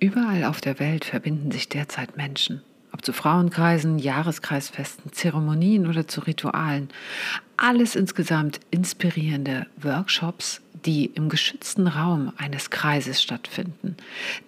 [0.00, 2.62] Überall auf der Welt verbinden sich derzeit Menschen.
[2.92, 6.88] Ob zu Frauenkreisen, Jahreskreisfesten, Zeremonien oder zu Ritualen.
[7.56, 13.96] Alles insgesamt inspirierende Workshops, die im geschützten Raum eines Kreises stattfinden.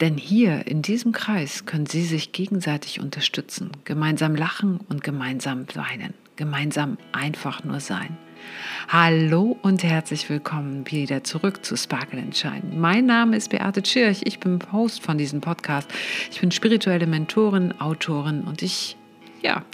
[0.01, 6.15] Denn hier in diesem Kreis können Sie sich gegenseitig unterstützen, gemeinsam lachen und gemeinsam weinen,
[6.37, 8.17] gemeinsam einfach nur sein.
[8.89, 12.63] Hallo und herzlich willkommen wieder zurück zu Sparkle Shine.
[12.75, 15.89] Mein Name ist Beate Tschirch, ich bin Host von diesem Podcast.
[16.31, 18.97] Ich bin spirituelle Mentorin, Autorin und ich
[19.43, 19.65] ja,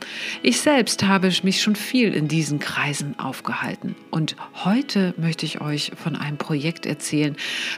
[0.43, 3.97] ich selbst habe mich schon viel in diesen Kreisen aufgehalten.
[4.11, 7.37] Und heute möchte ich euch von einem Projekt erzählen,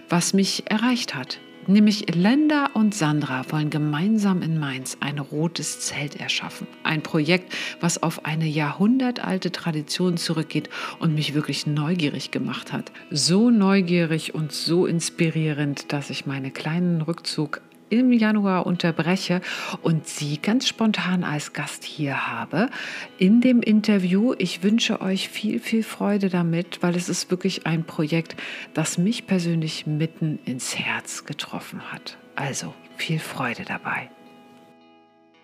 [0.08, 1.38] was mich erreicht hat.
[1.70, 6.66] Nämlich Lenda und Sandra wollen gemeinsam in Mainz ein rotes Zelt erschaffen.
[6.82, 12.90] Ein Projekt, was auf eine jahrhundertalte Tradition zurückgeht und mich wirklich neugierig gemacht hat.
[13.10, 19.40] So neugierig und so inspirierend, dass ich meinen kleinen Rückzug im Januar unterbreche
[19.82, 22.70] und Sie ganz spontan als Gast hier habe
[23.18, 24.34] in dem Interview.
[24.38, 28.36] Ich wünsche euch viel, viel Freude damit, weil es ist wirklich ein Projekt,
[28.74, 32.18] das mich persönlich mitten ins Herz getroffen hat.
[32.36, 34.10] Also viel Freude dabei.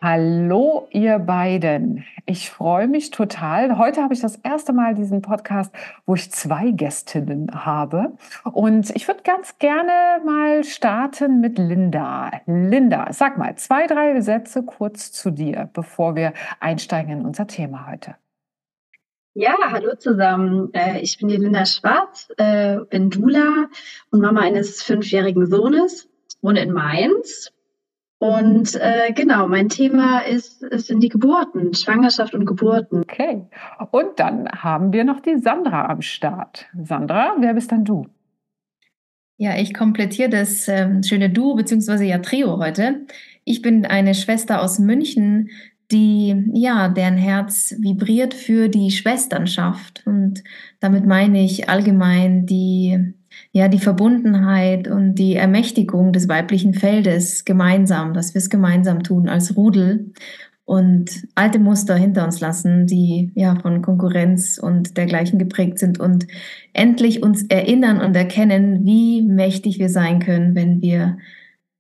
[0.07, 2.05] Hallo, ihr beiden.
[2.27, 3.79] Ich freue mich total.
[3.79, 5.75] Heute habe ich das erste Mal diesen Podcast,
[6.05, 8.13] wo ich zwei Gästinnen habe.
[8.53, 12.33] Und ich würde ganz gerne mal starten mit Linda.
[12.45, 17.87] Linda, sag mal zwei, drei Sätze kurz zu dir, bevor wir einsteigen in unser Thema
[17.91, 18.15] heute.
[19.33, 20.69] Ja, hallo zusammen.
[20.75, 23.69] Äh, ich bin die Linda Schwarz, äh, bin Dula
[24.11, 26.11] und Mama eines fünfjährigen Sohnes,
[26.43, 27.55] wohne in Mainz
[28.25, 33.03] und äh, genau, mein Thema ist, ist sind die Geburten, Schwangerschaft und Geburten.
[33.03, 33.43] Okay.
[33.91, 36.65] Und dann haben wir noch die Sandra am Start.
[36.75, 38.07] Sandra, wer bist dann du?
[39.37, 42.03] Ja, ich komplettiere das ähm, schöne Du bzw.
[42.09, 43.05] ja Trio heute.
[43.45, 45.51] Ich bin eine Schwester aus München,
[45.93, 50.43] die ja deren Herz vibriert für die Schwesternschaft und
[50.81, 53.13] damit meine ich allgemein die
[53.55, 59.29] ja, die Verbundenheit und die Ermächtigung des weiblichen Feldes gemeinsam, dass wir es gemeinsam tun
[59.29, 60.13] als Rudel
[60.65, 66.27] und alte Muster hinter uns lassen, die ja von Konkurrenz und dergleichen geprägt sind und
[66.73, 71.19] endlich uns erinnern und erkennen, wie mächtig wir sein können, wenn wir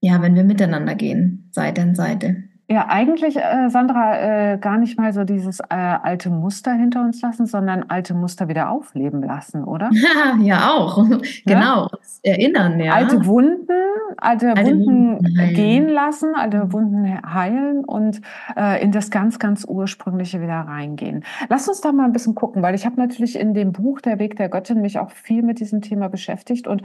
[0.00, 2.43] ja, wenn wir miteinander gehen, Seite an Seite.
[2.66, 7.20] Ja, eigentlich, äh, Sandra, äh, gar nicht mal so dieses äh, alte Muster hinter uns
[7.20, 9.90] lassen, sondern alte Muster wieder aufleben lassen, oder?
[10.40, 11.04] ja, auch.
[11.44, 11.88] genau.
[12.22, 12.94] Erinnern, ja.
[12.94, 13.68] Alte Wunden,
[14.16, 18.22] alte, alte Wunden, Wunden gehen lassen, alte Wunden heilen und
[18.56, 21.22] äh, in das ganz, ganz Ursprüngliche wieder reingehen.
[21.50, 24.18] Lass uns da mal ein bisschen gucken, weil ich habe natürlich in dem Buch Der
[24.18, 26.82] Weg der Göttin mich auch viel mit diesem Thema beschäftigt und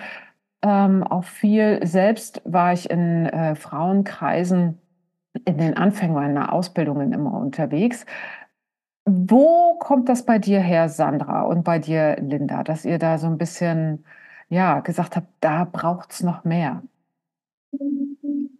[0.61, 4.77] ähm, auch viel selbst war ich in äh, Frauenkreisen
[5.45, 8.05] in den Anfängen meiner Ausbildungen immer unterwegs.
[9.05, 13.27] Wo kommt das bei dir her, Sandra, und bei dir, Linda, dass ihr da so
[13.27, 14.05] ein bisschen
[14.49, 16.83] ja, gesagt habt, da braucht es noch mehr?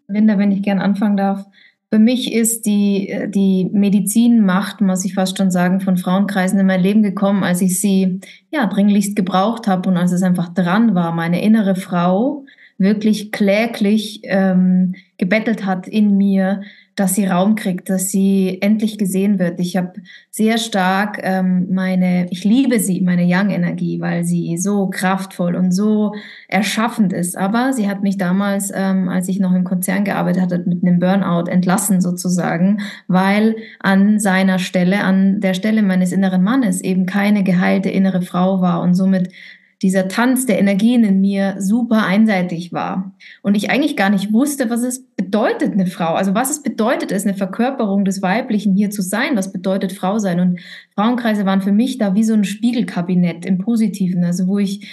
[0.08, 1.46] Linda, wenn ich gern anfangen darf.
[1.92, 6.82] Für mich ist die, die Medizinmacht, muss ich fast schon sagen, von Frauenkreisen in mein
[6.82, 8.20] Leben gekommen, als ich sie
[8.52, 12.46] ja dringlichst gebraucht habe und als es einfach dran war, meine innere Frau
[12.78, 16.62] wirklich kläglich ähm, gebettelt hat in mir,
[16.96, 19.60] dass sie Raum kriegt, dass sie endlich gesehen wird.
[19.60, 19.94] Ich habe
[20.32, 26.14] sehr stark ähm, meine, ich liebe sie, meine Young-Energie, weil sie so kraftvoll und so
[26.48, 27.38] erschaffend ist.
[27.38, 31.00] Aber sie hat mich damals, ähm, als ich noch im Konzern gearbeitet hatte, mit einem
[31.00, 37.44] Burnout entlassen sozusagen, weil an seiner Stelle, an der Stelle meines inneren Mannes eben keine
[37.44, 39.30] geheilte innere Frau war und somit
[39.82, 43.14] dieser Tanz der Energien in mir super einseitig war.
[43.42, 47.12] Und ich eigentlich gar nicht wusste, was es bedeutet, eine Frau, also was es bedeutet,
[47.12, 50.40] ist eine Verkörperung des Weiblichen hier zu sein, was bedeutet Frau sein?
[50.40, 50.60] Und
[50.96, 54.88] Frauenkreise waren für mich da wie so ein Spiegelkabinett im Positiven, also wo ich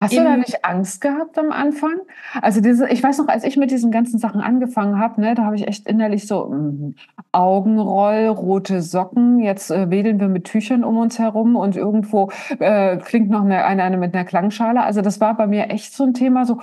[0.00, 1.96] Hast du da nicht Angst gehabt am Anfang?
[2.40, 5.44] Also diese, ich weiß noch, als ich mit diesen ganzen Sachen angefangen habe, ne, da
[5.44, 6.94] habe ich echt innerlich so mm,
[7.32, 9.40] Augenroll, rote Socken.
[9.40, 12.30] Jetzt äh, wedeln wir mit Tüchern um uns herum und irgendwo
[12.60, 14.84] äh, klingt noch eine, eine, eine mit einer Klangschale.
[14.84, 16.44] Also das war bei mir echt so ein Thema.
[16.46, 16.60] So,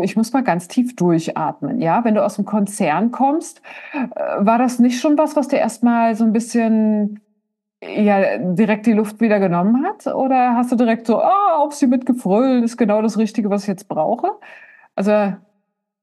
[0.00, 1.80] ich muss mal ganz tief durchatmen.
[1.80, 3.60] Ja, wenn du aus dem Konzern kommst,
[3.92, 3.98] äh,
[4.38, 7.20] war das nicht schon was, was dir erstmal so ein bisschen
[7.82, 10.06] ja direkt die Luft wieder genommen hat?
[10.06, 13.68] Oder hast du direkt so, ah, auf sie mitgefrölt, ist genau das Richtige, was ich
[13.68, 14.30] jetzt brauche?
[14.94, 15.34] Also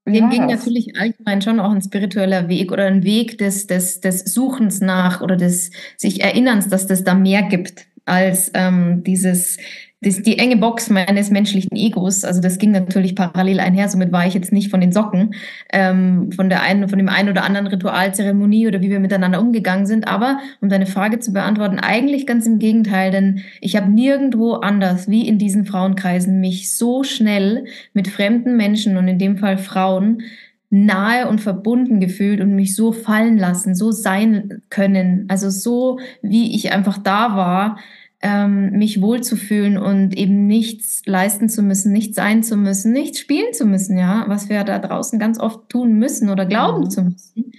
[0.08, 0.60] dem ging das?
[0.60, 5.22] natürlich allgemein schon auch ein spiritueller Weg oder ein Weg des, des, des Suchens nach
[5.22, 9.58] oder des sich Erinnerns, dass das da mehr gibt als ähm, dieses
[10.02, 12.24] das, die enge Box meines menschlichen Egos.
[12.24, 13.90] Also das ging natürlich parallel einher.
[13.90, 15.34] Somit war ich jetzt nicht von den Socken,
[15.74, 19.86] ähm, von der einen, von dem einen oder anderen Ritualzeremonie oder wie wir miteinander umgegangen
[19.86, 20.08] sind.
[20.08, 25.10] Aber um deine Frage zu beantworten, eigentlich ganz im Gegenteil, denn ich habe nirgendwo anders
[25.10, 30.22] wie in diesen Frauenkreisen mich so schnell mit fremden Menschen und in dem Fall Frauen
[30.70, 36.56] nahe und verbunden gefühlt und mich so fallen lassen, so sein können, also so wie
[36.56, 37.80] ich einfach da war,
[38.22, 43.54] ähm, mich wohlzufühlen und eben nichts leisten zu müssen, nichts sein zu müssen, nichts spielen
[43.54, 46.90] zu müssen, ja, was wir da draußen ganz oft tun müssen oder glauben mhm.
[46.90, 47.52] zu müssen.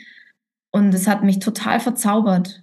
[0.71, 2.63] Und es hat mich total verzaubert.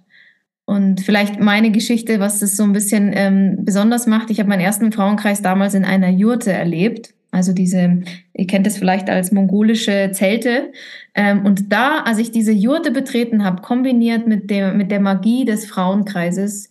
[0.64, 4.30] Und vielleicht meine Geschichte, was das so ein bisschen ähm, besonders macht.
[4.30, 7.14] Ich habe meinen ersten Frauenkreis damals in einer Jurte erlebt.
[7.30, 8.02] Also diese,
[8.34, 10.72] ihr kennt es vielleicht als mongolische Zelte.
[11.14, 15.44] Ähm, und da, als ich diese Jurte betreten habe, kombiniert mit der, mit der Magie
[15.44, 16.70] des Frauenkreises,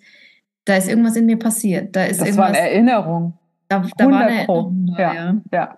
[0.68, 1.96] da ist irgendwas in mir passiert.
[1.96, 3.34] Da ist das irgendwas, war eine Erinnerung.
[3.70, 4.96] Da, da war eine Erinnerung.
[4.98, 5.36] Ja, ja.
[5.52, 5.78] ja.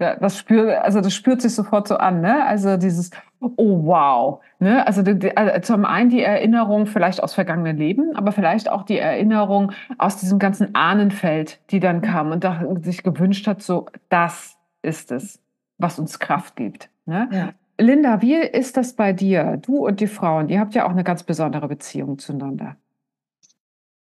[0.00, 2.46] Ja, das spürt, also das spürt sich sofort so an, ne?
[2.46, 3.10] Also dieses,
[3.40, 4.86] oh wow, ne?
[4.86, 8.84] Also, die, die, also zum einen die Erinnerung vielleicht aus vergangenen Leben, aber vielleicht auch
[8.84, 13.88] die Erinnerung aus diesem ganzen Ahnenfeld, die dann kam und da sich gewünscht hat, so
[14.08, 15.38] das ist es,
[15.76, 16.88] was uns Kraft gibt.
[17.04, 17.28] Ne?
[17.30, 17.48] Ja.
[17.78, 19.58] Linda, wie ist das bei dir?
[19.58, 22.76] Du und die Frauen, ihr habt ja auch eine ganz besondere Beziehung zueinander.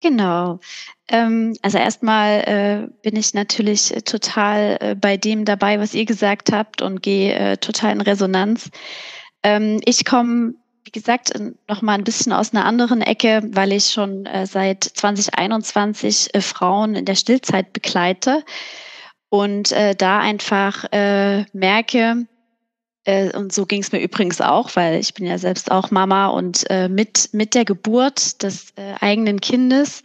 [0.01, 0.61] Genau.
[1.09, 6.05] Ähm, also erstmal äh, bin ich natürlich äh, total äh, bei dem dabei, was ihr
[6.05, 8.71] gesagt habt und gehe äh, total in Resonanz.
[9.43, 10.55] Ähm, ich komme,
[10.85, 11.33] wie gesagt,
[11.69, 16.41] noch mal ein bisschen aus einer anderen Ecke, weil ich schon äh, seit 2021 äh,
[16.43, 18.45] Frauen in der Stillzeit begleite
[19.31, 20.87] und da einfach
[21.53, 22.27] merke,
[23.35, 26.67] und so ging es mir übrigens auch, weil ich bin ja selbst auch Mama und
[26.91, 30.03] mit, mit der Geburt des eigenen Kindes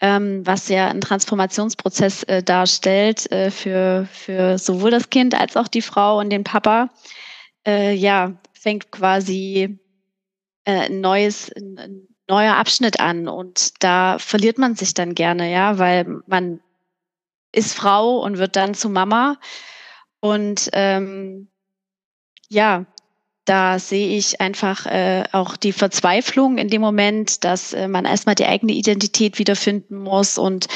[0.00, 5.68] ähm, was ja einen Transformationsprozess äh, darstellt äh, für, für sowohl das Kind als auch
[5.68, 6.90] die Frau und den Papa,
[7.66, 9.78] äh, ja, fängt quasi
[10.64, 15.78] äh, ein neues, ein neuer Abschnitt an und da verliert man sich dann gerne, ja,
[15.78, 16.60] weil man
[17.52, 19.38] ist Frau und wird dann zu Mama.
[20.20, 21.48] Und ähm,
[22.48, 22.86] ja,
[23.48, 28.34] da sehe ich einfach äh, auch die Verzweiflung in dem Moment, dass äh, man erstmal
[28.34, 30.66] die eigene Identität wiederfinden muss und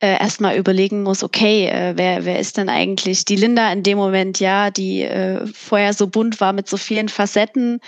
[0.00, 3.96] äh, erstmal überlegen muss, okay, äh, wer, wer ist denn eigentlich die Linda in dem
[3.96, 7.80] Moment, ja, die äh, vorher so bunt war mit so vielen Facetten,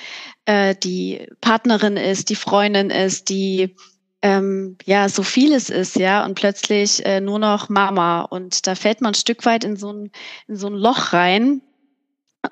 [0.46, 3.76] äh, die Partnerin ist, die Freundin ist, die
[4.22, 8.22] ähm, ja so vieles ist, ja, und plötzlich äh, nur noch Mama.
[8.22, 10.10] Und da fällt man ein Stück weit in so ein,
[10.48, 11.60] in so ein Loch rein,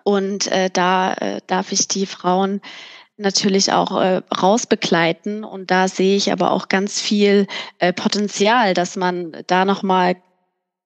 [0.04, 2.60] und äh, da äh, darf ich die Frauen
[3.20, 5.44] natürlich auch äh, rausbegleiten.
[5.44, 7.46] Und da sehe ich aber auch ganz viel
[7.78, 10.16] äh, Potenzial, dass man da nochmal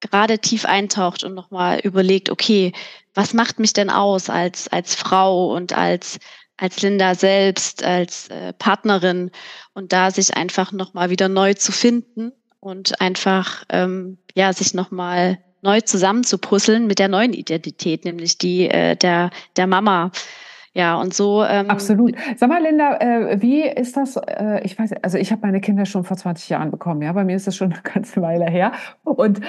[0.01, 2.73] gerade tief eintaucht und nochmal überlegt, okay,
[3.15, 6.19] was macht mich denn aus als, als Frau und als,
[6.57, 9.31] als Linda selbst, als äh, Partnerin
[9.73, 15.39] und da sich einfach nochmal wieder neu zu finden und einfach, ähm, ja, sich nochmal
[15.65, 20.13] neu zusammenzupuzzeln mit der neuen Identität, nämlich die äh, der, der Mama.
[20.75, 21.45] Ja, und so.
[21.45, 22.17] Ähm, Absolut.
[22.37, 24.17] Sag mal, Linda, äh, wie ist das?
[24.17, 27.25] Äh, ich weiß, also ich habe meine Kinder schon vor 20 Jahren bekommen, ja, bei
[27.25, 28.73] mir ist das schon eine ganze Weile her.
[29.05, 29.41] Und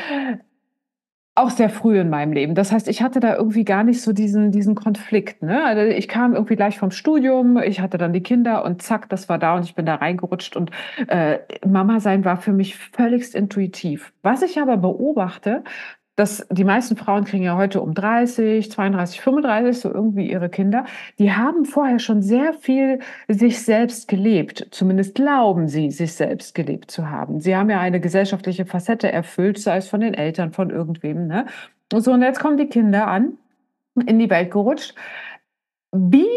[1.37, 2.55] auch sehr früh in meinem Leben.
[2.55, 5.43] Das heißt, ich hatte da irgendwie gar nicht so diesen, diesen Konflikt.
[5.43, 5.65] Ne?
[5.65, 9.27] Also ich kam irgendwie gleich vom Studium, ich hatte dann die Kinder und zack, das
[9.27, 10.71] war da und ich bin da reingerutscht und
[11.07, 14.13] äh, Mama sein war für mich völligst intuitiv.
[14.21, 15.65] Was ich aber beobachte,
[16.15, 20.85] dass die meisten Frauen kriegen ja heute um 30, 32, 35 so irgendwie ihre Kinder.
[21.19, 24.67] Die haben vorher schon sehr viel sich selbst gelebt.
[24.71, 27.41] Zumindest glauben sie, sich selbst gelebt zu haben.
[27.41, 31.27] Sie haben ja eine gesellschaftliche Facette erfüllt, sei es von den Eltern, von irgendwem.
[31.27, 31.47] Ne?
[31.93, 33.37] So, und jetzt kommen die Kinder an,
[34.05, 34.95] in die Welt gerutscht.
[35.91, 36.27] Wie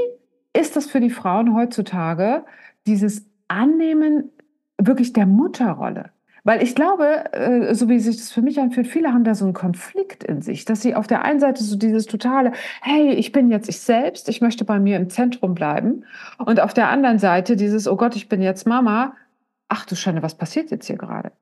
[0.52, 2.44] ist das für die Frauen heutzutage,
[2.86, 4.30] dieses Annehmen
[4.76, 6.10] wirklich der Mutterrolle?
[6.48, 9.44] Weil ich glaube, äh, so wie sich das für mich anfühlt, viele haben da so
[9.44, 13.32] einen Konflikt in sich, dass sie auf der einen Seite so dieses totale, hey, ich
[13.32, 16.06] bin jetzt ich selbst, ich möchte bei mir im Zentrum bleiben.
[16.38, 19.14] Und auf der anderen Seite dieses, oh Gott, ich bin jetzt Mama.
[19.68, 21.32] Ach du Schande, was passiert jetzt hier gerade?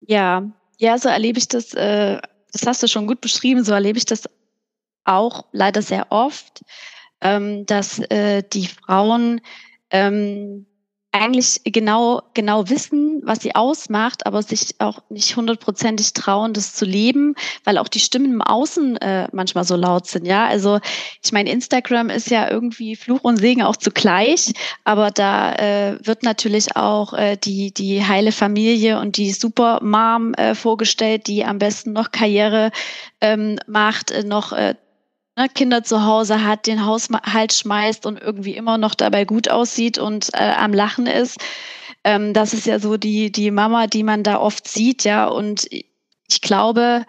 [0.00, 0.42] Ja,
[0.78, 2.18] ja, so erlebe ich das, äh,
[2.50, 4.28] das hast du schon gut beschrieben, so erlebe ich das
[5.04, 6.64] auch leider sehr oft,
[7.20, 9.40] ähm, dass äh, die Frauen
[9.90, 10.66] ähm,
[11.12, 16.84] eigentlich genau, genau wissen, was sie ausmacht, aber sich auch nicht hundertprozentig trauen, das zu
[16.84, 20.26] leben, weil auch die Stimmen im Außen äh, manchmal so laut sind.
[20.26, 20.78] Ja, also
[21.22, 24.52] ich meine, Instagram ist ja irgendwie Fluch und Segen auch zugleich,
[24.84, 30.54] aber da äh, wird natürlich auch äh, die, die heile Familie und die Supermom äh,
[30.54, 32.70] vorgestellt, die am besten noch Karriere
[33.20, 34.74] ähm, macht, äh, noch äh,
[35.40, 39.98] ne, Kinder zu Hause hat, den Haushalt schmeißt und irgendwie immer noch dabei gut aussieht
[39.98, 41.38] und äh, am Lachen ist.
[42.04, 45.26] Ähm, das ist ja so die, die Mama, die man da oft sieht, ja.
[45.26, 47.04] Und ich glaube,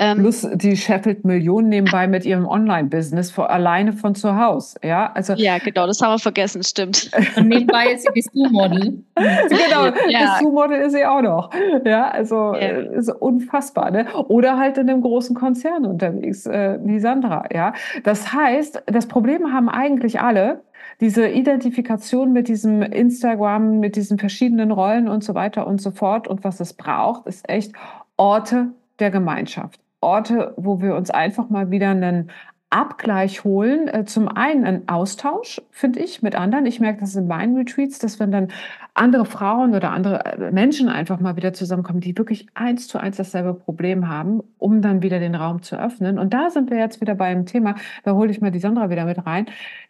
[0.00, 4.78] ähm, Plus, die scheffelt Millionen nebenbei mit ihrem Online-Business alleine von zu Hause.
[4.82, 7.10] Ja, also, ja, genau, das haben wir vergessen, stimmt.
[7.36, 9.04] Und nebenbei ist sie Dessous-Model.
[9.14, 10.36] genau, ja.
[10.38, 11.50] Dessous-Model ist sie auch noch.
[11.84, 12.58] Ja, also ja.
[12.58, 13.92] Äh, ist unfassbar.
[13.92, 14.06] Ne?
[14.26, 17.44] Oder halt in einem großen Konzern unterwegs, äh, wie Sandra.
[17.52, 17.72] Ja,
[18.02, 20.62] das heißt, das Problem haben eigentlich alle,
[21.00, 26.26] diese Identifikation mit diesem Instagram, mit diesen verschiedenen Rollen und so weiter und so fort
[26.26, 27.72] und was es braucht, ist echt
[28.16, 29.83] Orte der Gemeinschaft.
[30.04, 32.30] Orte, wo wir uns einfach mal wieder einen
[32.74, 33.86] Abgleich holen.
[33.88, 36.66] Äh, zum einen ein Austausch, finde ich, mit anderen.
[36.66, 38.48] Ich merke das in meinen Retreats, dass wenn dann
[38.94, 43.16] andere Frauen oder andere äh, Menschen einfach mal wieder zusammenkommen, die wirklich eins zu eins
[43.16, 46.18] dasselbe Problem haben, um dann wieder den Raum zu öffnen.
[46.18, 49.04] Und da sind wir jetzt wieder beim Thema, da hole ich mal die Sandra wieder
[49.04, 49.46] mit rein,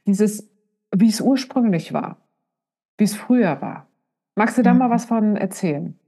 [0.06, 0.50] dieses,
[0.94, 2.18] wie es ursprünglich war,
[2.98, 3.86] wie es früher war.
[4.36, 4.80] Magst du da mhm.
[4.80, 5.98] mal was von erzählen?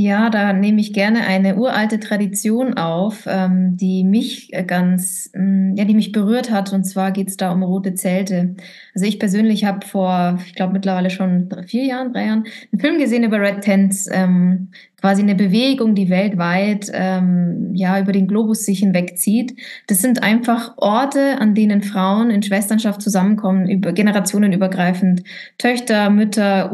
[0.00, 5.74] Ja, da nehme ich gerne eine uralte Tradition auf, ähm, die mich äh, ganz, ähm,
[5.76, 6.72] ja, die mich berührt hat.
[6.72, 8.54] Und zwar geht es da um rote Zelte.
[8.94, 12.98] Also ich persönlich habe vor, ich glaube mittlerweile schon vier Jahren, drei Jahren, einen Film
[13.00, 18.64] gesehen über Red Tents, ähm, quasi eine Bewegung, die weltweit ähm, ja über den Globus
[18.64, 19.54] sich hinwegzieht.
[19.86, 25.22] Das sind einfach Orte, an denen Frauen in Schwesternschaft zusammenkommen, über generationenübergreifend.
[25.56, 26.70] Töchter, Mütter,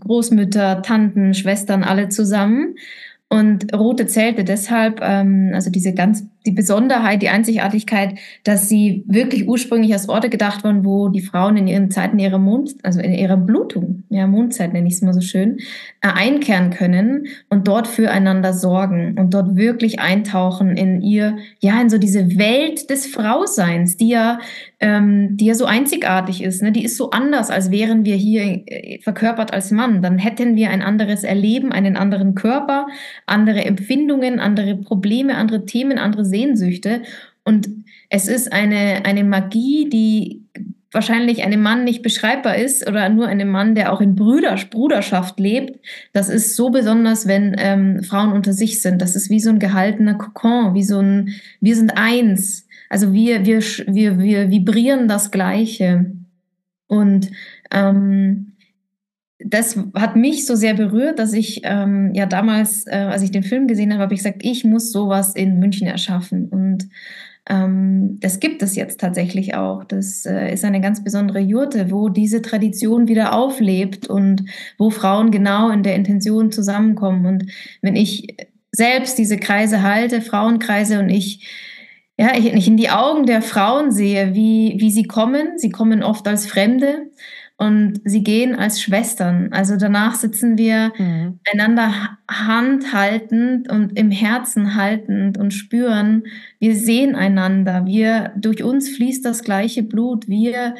[0.00, 2.76] Großmütter, Tanten, Schwestern, alle zusammen.
[3.30, 9.48] Und rote Zelte deshalb, ähm, also diese ganz, die Besonderheit, die Einzigartigkeit, dass sie wirklich
[9.48, 13.12] ursprünglich als Orte gedacht wurden, wo die Frauen in ihren Zeiten ihrer Mond, also in
[13.12, 15.56] ihrer Blutung, ja, Mondzeit nenne ich es mal so schön,
[16.00, 21.90] äh, einkehren können und dort füreinander sorgen und dort wirklich eintauchen in ihr, ja, in
[21.90, 24.38] so diese Welt des Frauseins, die ja
[24.84, 26.60] ähm, die ja so einzigartig ist.
[26.60, 26.70] Ne?
[26.70, 30.02] Die ist so anders, als wären wir hier äh, verkörpert als Mann.
[30.02, 32.86] Dann hätten wir ein anderes Erleben, einen anderen Körper,
[33.26, 37.02] andere Empfindungen, andere Probleme, andere Themen, andere Sehnsüchte.
[37.44, 37.68] Und
[38.08, 40.42] es ist eine, eine Magie, die
[40.94, 45.40] wahrscheinlich einem Mann nicht beschreibbar ist oder nur einem Mann, der auch in Brüder, Bruderschaft
[45.40, 45.80] lebt.
[46.12, 49.02] Das ist so besonders, wenn ähm, Frauen unter sich sind.
[49.02, 52.68] Das ist wie so ein gehaltener Kokon, wie so ein, wir sind eins.
[52.88, 56.12] Also wir, wir, wir, wir vibrieren das Gleiche.
[56.86, 57.30] Und
[57.72, 58.52] ähm,
[59.44, 63.42] das hat mich so sehr berührt, dass ich ähm, ja damals, äh, als ich den
[63.42, 66.48] Film gesehen habe, habe ich gesagt, ich muss sowas in München erschaffen.
[66.48, 66.88] Und
[67.48, 69.84] ähm, das gibt es jetzt tatsächlich auch.
[69.84, 74.44] Das äh, ist eine ganz besondere Jurte, wo diese Tradition wieder auflebt und
[74.78, 77.26] wo Frauen genau in der Intention zusammenkommen.
[77.26, 77.46] Und
[77.82, 78.36] wenn ich
[78.72, 81.46] selbst diese Kreise halte, Frauenkreise, und ich
[82.16, 85.58] ja, ich, ich in die Augen der Frauen sehe, wie, wie sie kommen.
[85.58, 87.10] Sie kommen oft als Fremde
[87.56, 89.52] und sie gehen als Schwestern.
[89.52, 91.38] Also danach sitzen wir mhm.
[91.52, 96.24] einander Hand haltend und im Herzen haltend und spüren,
[96.58, 97.86] wir sehen einander.
[97.86, 100.28] Wir, durch uns fließt das gleiche Blut.
[100.28, 100.74] Wir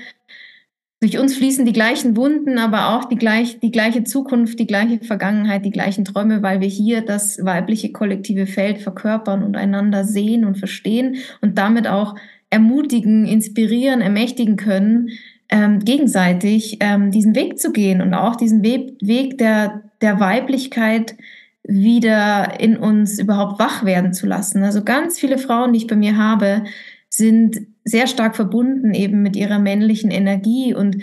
[1.00, 5.04] durch uns fließen die gleichen Wunden, aber auch die, gleich, die gleiche Zukunft, die gleiche
[5.04, 10.46] Vergangenheit, die gleichen Träume, weil wir hier das weibliche kollektive Feld verkörpern und einander sehen
[10.46, 12.14] und verstehen und damit auch
[12.48, 15.10] ermutigen, inspirieren, ermächtigen können,
[15.48, 21.14] ähm, gegenseitig ähm, diesen Weg zu gehen und auch diesen We Weg der, der Weiblichkeit
[21.62, 24.62] wieder in uns überhaupt wach werden zu lassen.
[24.62, 26.64] Also ganz viele Frauen, die ich bei mir habe,
[27.08, 30.98] sind sehr stark verbunden eben mit ihrer männlichen Energie und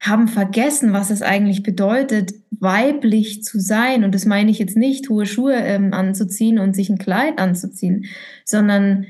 [0.00, 4.04] haben vergessen, was es eigentlich bedeutet, weiblich zu sein.
[4.04, 8.06] Und das meine ich jetzt nicht, hohe Schuhe ähm, anzuziehen und sich ein Kleid anzuziehen,
[8.44, 9.06] sondern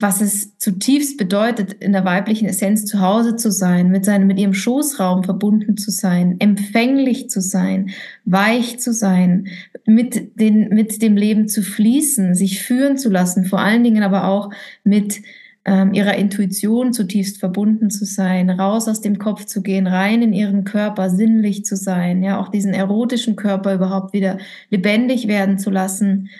[0.00, 4.38] was es zutiefst bedeutet, in der weiblichen Essenz zu Hause zu sein, mit seinem, mit
[4.38, 7.90] ihrem Schoßraum verbunden zu sein, empfänglich zu sein,
[8.24, 9.48] weich zu sein,
[9.84, 14.24] mit den, mit dem Leben zu fließen, sich führen zu lassen, vor allen Dingen aber
[14.24, 14.50] auch
[14.84, 15.20] mit
[15.66, 20.32] ähm, ihrer Intuition zutiefst verbunden zu sein, raus aus dem Kopf zu gehen, rein in
[20.32, 24.38] ihren Körper, sinnlich zu sein, ja, auch diesen erotischen Körper überhaupt wieder
[24.70, 26.30] lebendig werden zu lassen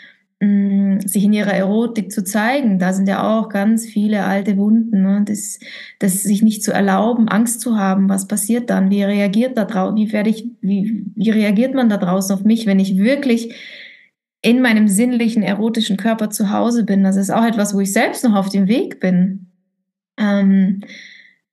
[0.41, 2.79] sich in ihrer Erotik zu zeigen.
[2.79, 5.03] Da sind ja auch ganz viele alte Wunden.
[5.03, 5.21] Ne?
[5.23, 5.59] Das,
[5.99, 8.09] das sich nicht zu erlauben, Angst zu haben.
[8.09, 8.89] Was passiert dann?
[8.89, 9.95] Wie reagiert da draußen?
[9.95, 13.53] Wie werde ich, wie, wie reagiert man da draußen auf mich, wenn ich wirklich
[14.41, 17.03] in meinem sinnlichen, erotischen Körper zu Hause bin?
[17.03, 19.51] Das ist auch etwas, wo ich selbst noch auf dem Weg bin.
[20.17, 20.81] Ähm,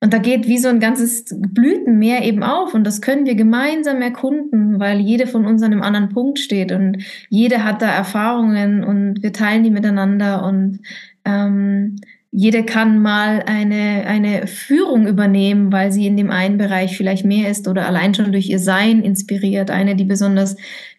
[0.01, 2.73] und da geht wie so ein ganzes Blütenmeer eben auf.
[2.73, 6.71] Und das können wir gemeinsam erkunden, weil jede von uns an einem anderen Punkt steht
[6.71, 10.81] und jede hat da Erfahrungen und wir teilen die miteinander und
[11.25, 11.97] ähm,
[12.31, 17.51] jede kann mal eine, eine Führung übernehmen, weil sie in dem einen Bereich vielleicht mehr
[17.51, 19.71] ist oder allein schon durch ihr Sein inspiriert.
[19.71, 20.57] Eine, die besonders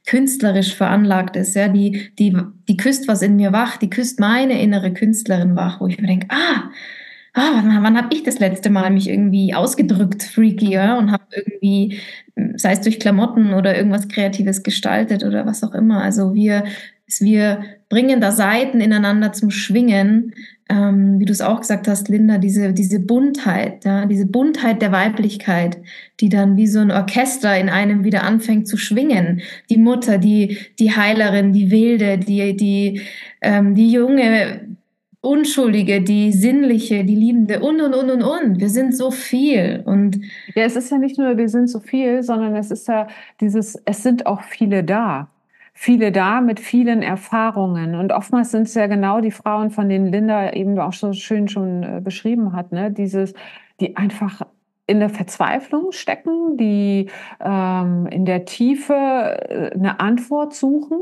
[0.08, 2.36] künstlerisch veranlagt ist, ja, die, die,
[2.68, 6.08] die küsst was in mir wach, die küsst meine innere Künstlerin wach, wo ich mir
[6.08, 6.72] denke, ah,
[7.34, 11.24] ah, wann, wann habe ich das letzte Mal mich irgendwie ausgedrückt, freaky, ja, und habe
[11.32, 12.00] irgendwie,
[12.56, 16.02] sei es durch Klamotten oder irgendwas Kreatives gestaltet oder was auch immer.
[16.02, 16.64] Also wir,
[17.20, 20.34] wir bringen da Seiten ineinander zum Schwingen,
[20.70, 24.92] ähm, wie du es auch gesagt hast, Linda, diese, diese Buntheit, ja, diese Buntheit der
[24.92, 25.80] Weiblichkeit,
[26.20, 29.42] die dann wie so ein Orchester in einem wieder anfängt zu schwingen.
[29.72, 33.02] Die Mutter, die, die Heilerin, die Wilde, die, die,
[33.42, 34.69] ähm, die junge
[35.22, 38.60] Unschuldige, die Sinnliche, die Liebende und, und, und, und, und.
[38.60, 39.84] Wir sind so viel.
[39.86, 40.22] Und
[40.56, 43.08] ja, es ist ja nicht nur, wir sind so viel, sondern es ist ja
[43.42, 45.30] dieses, es sind auch viele da.
[45.74, 47.96] Viele da mit vielen Erfahrungen.
[47.96, 51.50] Und oftmals sind es ja genau die Frauen, von denen Linda eben auch so schön
[51.50, 52.92] schon äh, beschrieben hat, ne?
[52.92, 53.34] Dieses,
[53.80, 54.42] die einfach
[54.88, 57.10] in der Verzweiflung stecken, die
[57.40, 60.98] ähm, in der Tiefe äh, eine Antwort suchen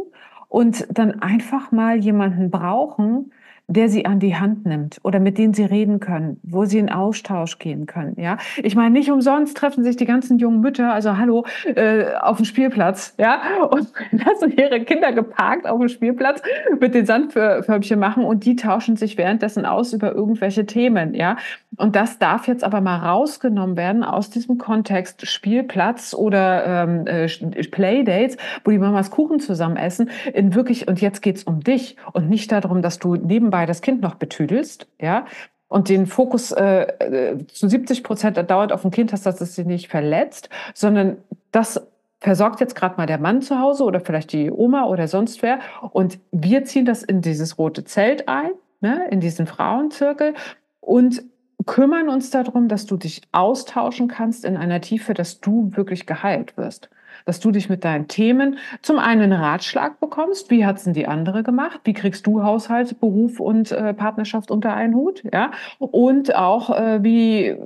[0.49, 3.31] und dann einfach mal jemanden brauchen,
[3.67, 6.89] der sie an die Hand nimmt oder mit denen sie reden können, wo sie in
[6.89, 8.15] Austausch gehen können.
[8.17, 11.45] Ja, ich meine, nicht umsonst treffen sich die ganzen jungen Mütter, also hallo,
[11.75, 16.41] äh, auf dem Spielplatz, ja, und lassen ihre Kinder geparkt auf dem Spielplatz
[16.79, 21.35] mit den Sandförmchen machen und die tauschen sich währenddessen aus über irgendwelche Themen, ja.
[21.75, 27.27] Und das darf jetzt aber mal rausgenommen werden aus diesem Kontext Spielplatz oder ähm, äh,
[27.67, 32.29] Playdates, wo die Mamas Kuchen zusammen essen, in wirklich, und jetzt geht's um dich und
[32.29, 35.25] nicht darum, dass du nebenbei nebenbei das Kind noch betüdelst, ja,
[35.69, 39.55] und den Fokus äh, äh zu 70 Prozent dauert auf dem Kind hast, dass es
[39.55, 41.17] sich nicht verletzt, sondern
[41.51, 41.81] das
[42.19, 45.59] versorgt jetzt gerade mal der Mann zu Hause oder vielleicht die Oma oder sonst wer.
[45.91, 50.33] Und wir ziehen das in dieses rote Zelt ein, ne, in diesen Frauenzirkel
[50.79, 51.23] und
[51.65, 56.55] kümmern uns darum, dass du dich austauschen kannst in einer Tiefe, dass du wirklich geheilt
[56.55, 56.89] wirst
[57.27, 61.43] dass du dich mit deinen Themen zum einen Ratschlag bekommst, wie hat's denn die andere
[61.43, 66.69] gemacht, wie kriegst du Haushalt, Beruf und äh, Partnerschaft unter einen Hut, ja, und auch
[66.69, 67.57] äh, wie,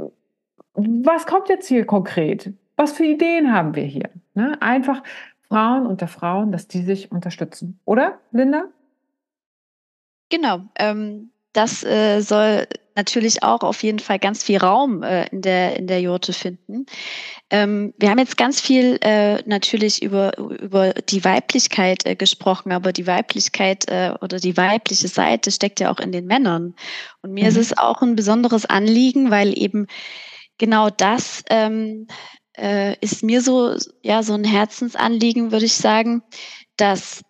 [0.73, 4.59] was kommt jetzt hier konkret, was für Ideen haben wir hier, ne?
[4.61, 5.03] einfach
[5.47, 8.63] Frauen unter Frauen, dass die sich unterstützen, oder Linda?
[10.29, 15.41] Genau, ähm, das äh, soll natürlich auch auf jeden Fall ganz viel Raum äh, in
[15.41, 16.85] der in der Jurte finden.
[17.49, 22.91] Ähm, wir haben jetzt ganz viel äh, natürlich über über die Weiblichkeit äh, gesprochen, aber
[22.91, 26.75] die Weiblichkeit äh, oder die weibliche Seite steckt ja auch in den Männern.
[27.21, 27.49] Und mir mhm.
[27.49, 29.87] ist es auch ein besonderes Anliegen, weil eben
[30.57, 32.07] genau das ähm,
[32.57, 36.23] äh, ist mir so ja so ein Herzensanliegen, würde ich sagen,
[36.75, 37.21] dass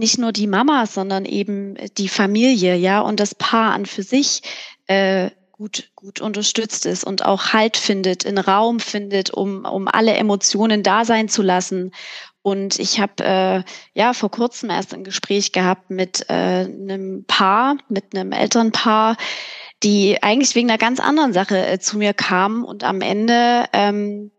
[0.00, 4.42] nicht nur die Mama, sondern eben die Familie, ja, und das Paar an für sich
[4.88, 10.14] äh, gut, gut unterstützt ist und auch Halt findet, einen Raum findet, um, um alle
[10.14, 11.92] Emotionen da sein zu lassen.
[12.42, 17.76] Und ich habe äh, ja vor kurzem erst ein Gespräch gehabt mit äh, einem Paar,
[17.90, 19.18] mit einem Elternpaar,
[19.82, 24.30] die eigentlich wegen einer ganz anderen Sache äh, zu mir kamen und am Ende ähm,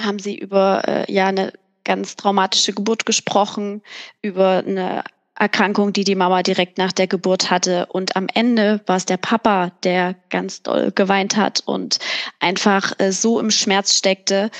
[0.00, 1.52] haben sie über äh, ja eine
[1.84, 3.82] ganz traumatische Geburt gesprochen,
[4.22, 5.04] über eine
[5.36, 7.86] Erkrankung, die die Mama direkt nach der Geburt hatte.
[7.86, 11.98] Und am Ende war es der Papa, der ganz doll geweint hat und
[12.40, 14.50] einfach äh, so im Schmerz steckte.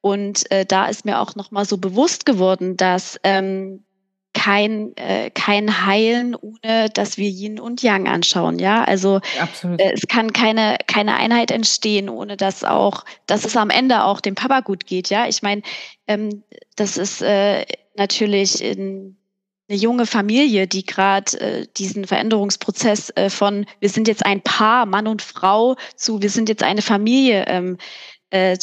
[0.00, 3.85] Und äh, da ist mir auch nochmal so bewusst geworden, dass ähm,
[4.36, 8.58] kein, äh, kein Heilen, ohne dass wir Yin und Yang anschauen.
[8.58, 9.20] Ja, also
[9.78, 14.20] äh, es kann keine, keine Einheit entstehen, ohne dass auch, dass es am Ende auch
[14.20, 15.08] dem Papa gut geht.
[15.08, 15.62] Ja, ich meine,
[16.06, 16.42] ähm,
[16.76, 17.64] das ist äh,
[17.96, 19.16] natürlich in,
[19.68, 24.84] eine junge Familie, die gerade äh, diesen Veränderungsprozess äh, von wir sind jetzt ein Paar,
[24.84, 27.78] Mann und Frau, zu wir sind jetzt eine Familie ähm,
[28.28, 28.58] äh,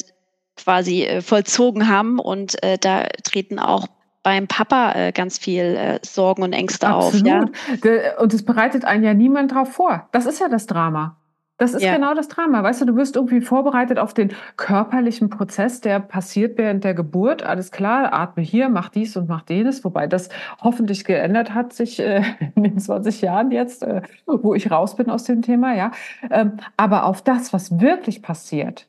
[0.55, 2.19] quasi äh, vollzogen haben.
[2.19, 3.87] Und äh, da treten auch
[4.23, 7.49] beim Papa äh, ganz viel äh, Sorgen und Ängste Absolut.
[7.49, 7.85] auf.
[7.85, 8.19] Ja?
[8.19, 10.07] Und es bereitet einen ja niemand drauf vor.
[10.11, 11.17] Das ist ja das Drama.
[11.57, 11.93] Das ist Ja.
[11.93, 12.63] genau das Drama.
[12.63, 17.43] Weißt du, du wirst irgendwie vorbereitet auf den körperlichen Prozess, der passiert während der Geburt.
[17.43, 19.83] Alles klar, atme hier, mach dies und mach jenes.
[19.83, 20.29] Wobei das
[20.61, 22.23] hoffentlich geändert hat sich äh,
[22.55, 25.91] in den 20 Jahren jetzt, äh, wo ich raus bin aus dem Thema, ja.
[26.31, 28.87] Ähm, aber auf das, was wirklich passiert,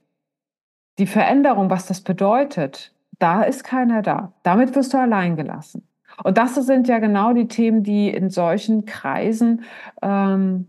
[0.99, 2.94] die Veränderung, was das bedeutet,
[3.25, 4.35] da ist keiner da.
[4.43, 5.89] Damit wirst du allein gelassen.
[6.23, 9.65] Und das sind ja genau die Themen, die in solchen Kreisen
[10.03, 10.67] ähm,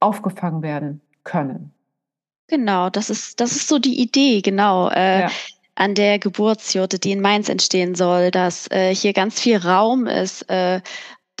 [0.00, 1.72] aufgefangen werden können.
[2.48, 5.30] Genau, das ist, das ist so die Idee, genau, äh, Ja.
[5.76, 10.50] an der Geburtsjurte, die in Mainz entstehen soll, dass äh, hier ganz viel Raum ist,
[10.50, 10.80] äh,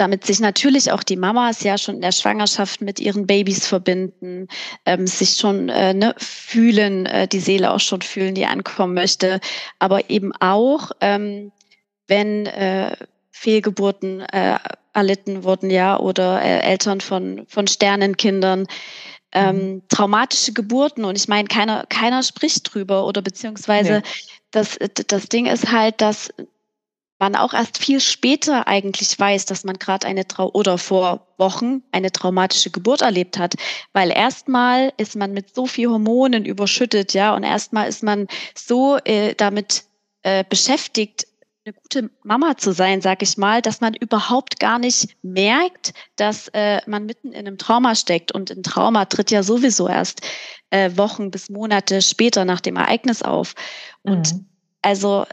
[0.02, 4.48] damit sich natürlich auch die Mamas ja schon in der Schwangerschaft mit ihren Babys verbinden,
[4.84, 9.38] ähm, sich schon äh, ne, fühlen, äh, die Seele auch schon fühlen, die ankommen möchte,
[9.78, 11.52] aber eben auch, ähm,
[12.08, 12.96] wenn äh,
[13.30, 14.58] Fehlgeburten äh,
[14.92, 18.66] erlitten wurden, ja, oder äh, Eltern von, von Sternenkindern,
[19.30, 21.04] ähm, traumatische Geburten.
[21.04, 24.02] Und ich meine, keiner, keiner spricht drüber oder beziehungsweise Nee.
[24.50, 26.28] das, das Ding ist halt, dass
[27.22, 31.82] man auch erst viel später eigentlich weiß, dass man gerade eine Trau oder vor Wochen
[31.92, 33.54] eine traumatische Geburt erlebt hat,
[33.92, 38.98] weil erstmal ist man mit so viel Hormonen überschüttet, ja, und erstmal ist man so
[39.04, 39.84] äh, damit
[40.24, 41.28] äh, beschäftigt,
[41.64, 46.48] eine gute Mama zu sein, sag ich mal, dass man überhaupt gar nicht merkt, dass
[46.48, 48.32] äh, man mitten in einem Trauma steckt.
[48.32, 50.22] Und ein Trauma tritt ja sowieso erst
[50.70, 53.54] äh, Wochen bis Monate später nach dem Ereignis auf.
[54.02, 54.46] Und Mhm.
[54.82, 55.24] also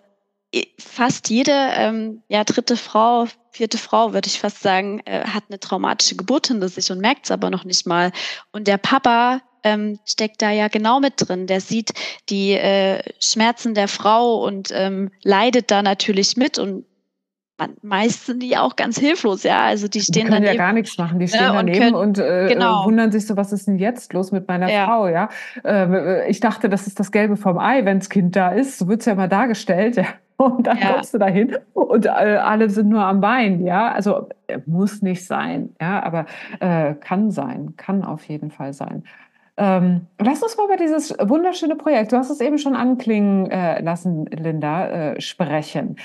[0.80, 5.60] fast jede ähm, ja, dritte Frau, vierte Frau, würde ich fast sagen, äh, hat eine
[5.60, 8.12] traumatische Geburt hinter sich und merkt es aber noch nicht mal.
[8.52, 11.46] Und der Papa ähm, steckt da ja genau mit drin.
[11.48, 11.92] Der sieht
[12.30, 16.86] die äh, Schmerzen der Frau und ähm, leidet da natürlich mit und
[17.58, 19.66] man, meist sind die auch ganz hilflos, ja.
[19.66, 20.58] Also die Die stehen können ja daneben.
[20.58, 21.20] gar nichts machen.
[21.20, 22.84] Die stehen und daneben können- und äh, genau.
[22.84, 24.86] äh, wundern sich so, was ist denn jetzt los mit meiner Ja.
[24.86, 25.30] Frau, ja?
[25.66, 28.80] Äh, ich dachte, das ist das Gelbe vom Ei, wenn das Kind da ist.
[28.80, 30.06] So wird's ja mal dargestellt, ja.
[30.40, 30.94] Und dann Ja.
[30.94, 33.92] kommst du dahin und äh, alle sind nur am Weinen, ja.
[33.92, 36.26] Also äh, muss nicht sein, ja, aber
[36.62, 39.04] äh, kann sein, kann auf jeden Fall sein.
[39.58, 43.82] Ähm, lass uns mal über dieses wunderschöne Projekt, du hast es eben schon anklingen äh,
[43.82, 45.98] lassen, Linda, äh, sprechen.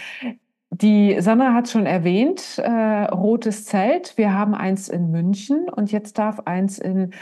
[0.73, 4.19] Die Sandra hat schon erwähnt, äh, Rotes Zelt.
[4.19, 7.13] Wir haben eins in München und jetzt darf eins in,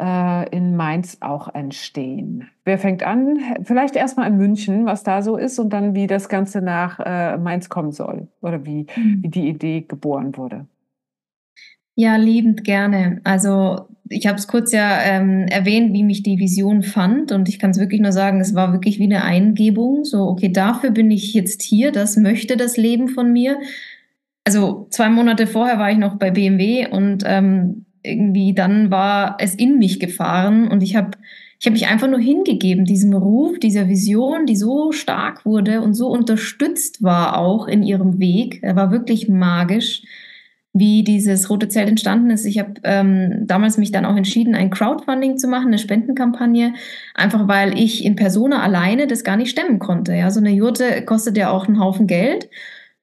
[0.00, 2.48] äh, in Mainz auch entstehen.
[2.64, 3.38] Wer fängt an?
[3.64, 7.36] Vielleicht erstmal in München, was da so ist und dann, wie das Ganze nach äh,
[7.36, 10.66] Mainz kommen soll oder wie, wie die Idee geboren wurde.
[11.94, 13.20] Ja, liebend gerne.
[13.24, 17.58] Also ich habe es kurz ja ähm, erwähnt, wie mich die Vision fand und ich
[17.58, 20.04] kann es wirklich nur sagen, es war wirklich wie eine Eingebung.
[20.04, 23.58] So, okay, dafür bin ich jetzt hier, das möchte das Leben von mir.
[24.46, 29.54] Also zwei Monate vorher war ich noch bei BMW und ähm, irgendwie dann war es
[29.54, 31.12] in mich gefahren und ich habe
[31.60, 35.94] ich habe mich einfach nur hingegeben, diesem Ruf, dieser Vision, die so stark wurde und
[35.94, 38.60] so unterstützt war auch in ihrem Weg.
[38.62, 40.02] Er war wirklich magisch
[40.72, 42.44] wie dieses Rote Zelt entstanden ist.
[42.44, 46.74] Ich habe ähm, damals mich dann auch entschieden, ein Crowdfunding zu machen, eine Spendenkampagne,
[47.14, 50.14] einfach weil ich in Persona alleine das gar nicht stemmen konnte.
[50.14, 52.48] Ja, so eine Jurte kostet ja auch einen Haufen Geld.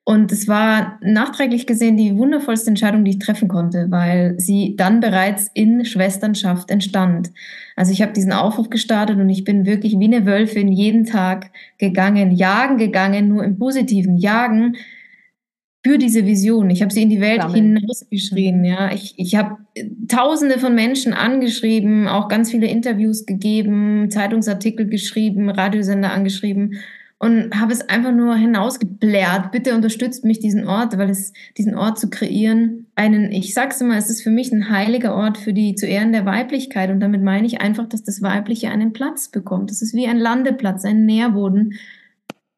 [0.07, 4.99] Und es war nachträglich gesehen die wundervollste Entscheidung, die ich treffen konnte, weil sie dann
[4.99, 7.31] bereits in Schwesternschaft entstand.
[7.75, 11.49] Also ich habe diesen Aufruf gestartet und ich bin wirklich wie eine Wölfin jeden Tag
[11.79, 14.75] gegangen, jagen gegangen, nur im positiven Jagen
[15.83, 16.69] für diese Vision.
[16.69, 17.77] Ich habe sie in die Welt Sammeln.
[17.77, 18.63] hinausgeschrien.
[18.63, 19.57] Ja, ich, ich habe
[20.07, 26.75] Tausende von Menschen angeschrieben, auch ganz viele Interviews gegeben, Zeitungsartikel geschrieben, Radiosender angeschrieben
[27.17, 29.51] und habe es einfach nur hinausgeblärt.
[29.51, 33.97] Bitte unterstützt mich diesen Ort, weil es diesen Ort zu kreieren, einen, ich sag's immer,
[33.97, 37.23] es ist für mich ein heiliger Ort für die zu Ehren der Weiblichkeit und damit
[37.23, 39.71] meine ich einfach, dass das Weibliche einen Platz bekommt.
[39.71, 41.75] Das ist wie ein Landeplatz, ein Nährboden.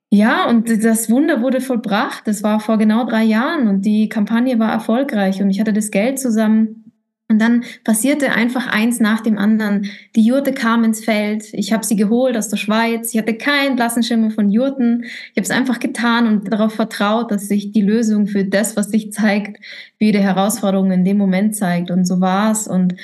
[0.10, 2.28] Ja, und das Wunder wurde vollbracht.
[2.28, 5.91] Das war vor genau drei Jahren und die Kampagne war erfolgreich und ich hatte das
[5.91, 6.87] Geld zusammen.
[7.29, 9.87] Und dann passierte einfach eins nach dem anderen.
[10.15, 11.43] Die Jurte kam ins Feld.
[11.51, 13.13] Ich habe sie geholt aus der Schweiz.
[13.13, 15.03] Ich hatte keinen blassen Schimmer von Jurten.
[15.03, 18.91] Ich habe es einfach getan und darauf vertraut, dass sich die Lösung für das, was
[18.91, 19.57] sich zeigt,
[19.97, 21.91] für jede Herausforderung in dem Moment zeigt.
[21.91, 22.65] Und so war es.
[22.65, 22.95] Und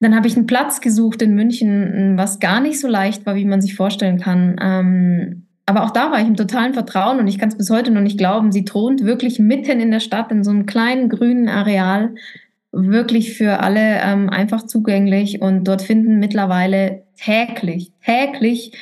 [0.00, 3.44] dann habe ich einen Platz gesucht in München, was gar nicht so leicht war, wie
[3.44, 4.56] man sich vorstellen kann.
[4.60, 7.92] Ähm, aber auch da war ich im totalen Vertrauen und ich kann es bis heute
[7.92, 8.50] noch nicht glauben.
[8.50, 12.16] Sie thront wirklich mitten in der Stadt in so einem kleinen grünen Areal,
[12.72, 18.72] wirklich für alle ähm, einfach zugänglich und dort finden mittlerweile täglich, täglich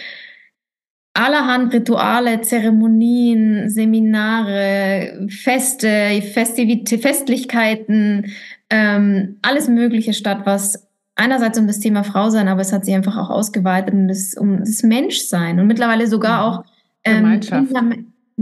[1.12, 8.33] allerhand Rituale, Zeremonien, Seminare, Feste, Festivitä Festlichkeiten,
[8.70, 12.94] ähm, alles Mögliche statt, was einerseits um das Thema Frau sein, aber es hat sich
[12.94, 16.46] einfach auch ausgeweitet um das, um das Menschsein und mittlerweile sogar mhm.
[16.46, 16.64] auch
[17.05, 17.72] ähm, Gemeinschaft.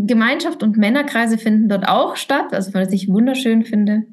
[0.00, 4.04] Gemeinschaft und Männerkreise finden dort auch statt, also was ich wunderschön finde.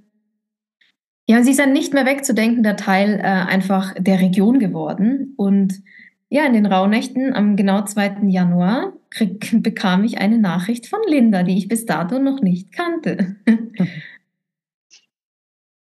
[1.27, 5.33] Ja, sie ist ein nicht mehr wegzudenkender Teil äh, einfach der Region geworden.
[5.37, 5.81] Und
[6.29, 8.27] ja, in den Rauhnächten am genau 2.
[8.27, 13.35] Januar krieg, bekam ich eine Nachricht von Linda, die ich bis dato noch nicht kannte.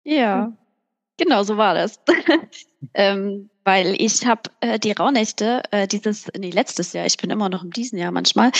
[0.04, 0.56] Ja,
[1.20, 2.00] genau so war das.
[2.94, 7.48] ähm, weil ich habe äh, die Rauhnächte äh, dieses, nee, letztes Jahr, ich bin immer
[7.48, 8.50] noch in diesem Jahr manchmal,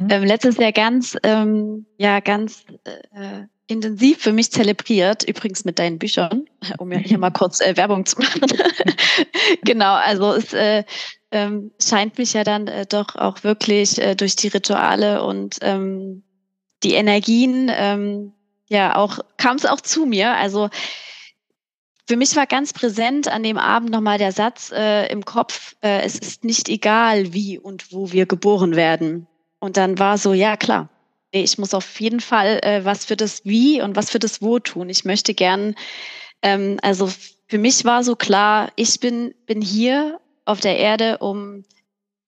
[0.00, 0.08] mhm.
[0.10, 5.98] ähm, letztes Jahr ganz, ähm, ja, ganz äh, intensiv für mich zelebriert, übrigens mit deinen
[5.98, 6.44] Büchern,
[6.78, 8.40] um ja hier mal kurz äh, Werbung zu machen.
[9.64, 10.84] genau, also es äh,
[11.30, 16.22] ähm, scheint mich ja dann äh, doch auch wirklich äh, durch die Rituale und ähm,
[16.82, 18.32] die Energien, ähm,
[18.68, 20.34] ja, auch kam es auch zu mir.
[20.36, 20.70] Also
[22.10, 26.00] für mich war ganz präsent an dem Abend nochmal der Satz äh, im Kopf, äh,
[26.00, 29.28] es ist nicht egal, wie und wo wir geboren werden.
[29.60, 30.88] Und dann war so, ja klar,
[31.30, 34.58] ich muss auf jeden Fall äh, was für das Wie und was für das Wo
[34.58, 34.88] tun.
[34.88, 35.76] Ich möchte gern,
[36.42, 37.08] ähm, also
[37.46, 41.62] für mich war so klar, ich bin, bin hier auf der Erde, um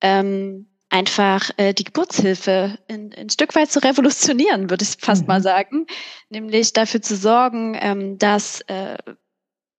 [0.00, 5.26] ähm, einfach äh, die Geburtshilfe ein, ein Stück weit zu revolutionieren, würde ich fast mhm.
[5.26, 5.86] mal sagen.
[6.30, 8.96] Nämlich dafür zu sorgen, ähm, dass äh,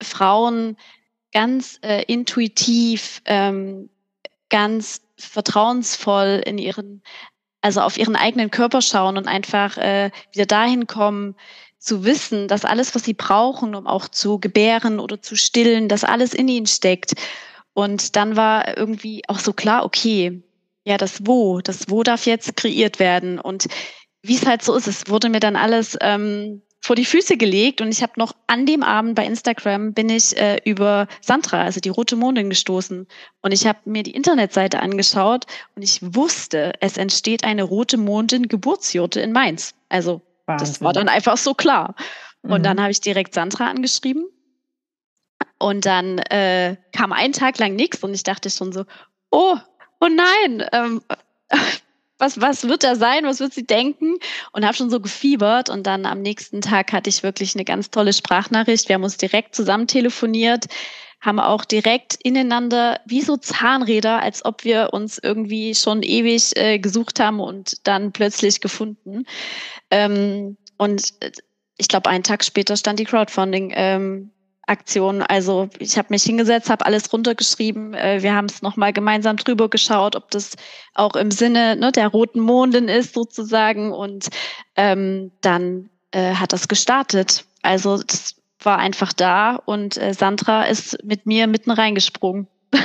[0.03, 0.77] Frauen
[1.31, 3.89] ganz äh, intuitiv, ähm,
[4.49, 7.01] ganz vertrauensvoll in ihren,
[7.61, 11.35] also auf ihren eigenen Körper schauen und einfach äh, wieder dahin kommen,
[11.79, 16.05] zu wissen, dass alles, was sie brauchen, um auch zu gebären oder zu stillen, dass
[16.05, 17.13] alles in ihnen steckt.
[17.73, 20.41] Und dann war irgendwie auch so klar, okay,
[20.85, 23.37] ja, das Wo, das Wo darf jetzt kreiert werden.
[23.37, 23.67] Und
[24.21, 27.79] wie es halt so ist, es wurde mir dann alles ähm, vor die Füße gelegt
[27.79, 31.79] und ich habe noch an dem Abend bei Instagram bin ich äh, über Sandra, also
[31.79, 33.07] die Rote Mondin, gestoßen
[33.41, 38.49] und ich habe mir die Internetseite angeschaut und ich wusste, es entsteht eine Rote Mondin
[38.49, 39.73] Geburtsjurte in Mainz.
[39.87, 40.67] Also Wahnsinn.
[40.67, 41.95] das war dann einfach so klar.
[42.41, 42.63] Und mhm.
[42.63, 44.25] dann habe ich direkt Sandra angeschrieben
[45.59, 48.83] und dann äh, kam ein Tag lang nichts und ich dachte schon so,
[49.31, 49.55] oh,
[50.01, 51.01] oh nein, ähm,
[52.23, 54.15] was, was wird da sein, was wird sie denken?
[54.53, 55.69] Und habe schon so gefiebert.
[55.69, 58.87] Und dann am nächsten Tag hatte ich wirklich eine ganz tolle Sprachnachricht.
[58.87, 60.65] Wir haben uns direkt zusammen telefoniert,
[61.19, 66.79] haben auch direkt ineinander wie so Zahnräder, als ob wir uns irgendwie schon ewig äh,
[66.79, 69.25] gesucht haben und dann plötzlich gefunden.
[69.91, 71.31] Ähm, und äh,
[71.77, 74.32] ich glaube, einen Tag später stand die Crowdfunding ähm,
[74.67, 75.21] Aktion.
[75.21, 77.93] Also ich habe mich hingesetzt, habe alles runtergeschrieben.
[77.93, 80.55] Äh, wir haben es nochmal gemeinsam drüber geschaut, ob das
[80.93, 83.91] auch im Sinne ne, der roten Mondin ist sozusagen.
[83.91, 84.29] Und
[84.75, 87.45] ähm, dann äh, hat das gestartet.
[87.61, 92.47] Also das war einfach da und äh, Sandra ist mit mir mitten reingesprungen.